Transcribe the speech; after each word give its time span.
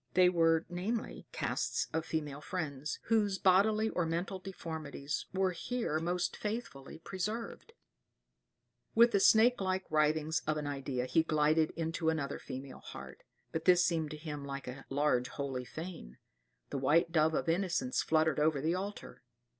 They 0.15 0.29
were, 0.29 0.65
namely, 0.67 1.27
casts 1.31 1.85
of 1.93 2.07
female 2.07 2.41
friends, 2.41 2.97
whose 3.03 3.37
bodily 3.37 3.87
or 3.89 4.03
mental 4.07 4.39
deformities 4.39 5.27
were 5.31 5.51
here 5.51 5.99
most 5.99 6.35
faithfully 6.35 6.97
preserved. 6.97 7.73
With 8.95 9.11
the 9.11 9.19
snake 9.19 9.61
like 9.61 9.85
writhings 9.91 10.41
of 10.47 10.57
an 10.57 10.65
idea 10.65 11.05
he 11.05 11.21
glided 11.21 11.69
into 11.75 12.09
another 12.09 12.39
female 12.39 12.79
heart; 12.79 13.21
but 13.51 13.65
this 13.65 13.85
seemed 13.85 14.09
to 14.09 14.17
him 14.17 14.43
like 14.43 14.67
a 14.67 14.85
large 14.89 15.27
holy 15.27 15.65
fane. 15.65 16.17
[*] 16.43 16.69
The 16.71 16.79
white 16.79 17.11
dove 17.11 17.35
of 17.35 17.47
innocence 17.47 18.01
fluttered 18.01 18.39
over 18.39 18.59
the 18.59 18.73
altar. 18.73 19.21